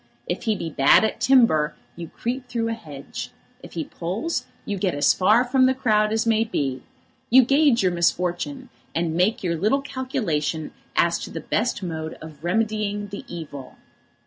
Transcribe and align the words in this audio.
If 0.25 0.45
he 0.45 0.55
be 0.55 0.71
bad 0.71 1.03
at 1.03 1.19
timber, 1.21 1.75
you 1.95 2.07
creep 2.07 2.47
through 2.47 2.69
a 2.69 2.73
hedge. 2.73 3.29
If 3.61 3.73
he 3.73 3.83
pulls, 3.83 4.47
you 4.65 4.79
get 4.79 4.95
as 4.95 5.13
far 5.13 5.43
from 5.43 5.67
the 5.67 5.75
crowd 5.75 6.11
as 6.11 6.25
may 6.25 6.43
be. 6.43 6.81
You 7.29 7.43
gauge 7.45 7.83
your 7.83 7.91
misfortune, 7.91 8.69
and 8.95 9.13
make 9.13 9.43
your 9.43 9.55
little 9.55 9.83
calculation 9.83 10.71
as 10.95 11.19
to 11.19 11.29
the 11.29 11.39
best 11.39 11.83
mode 11.83 12.15
of 12.15 12.43
remedying 12.43 13.09
the 13.09 13.23
evil. 13.27 13.75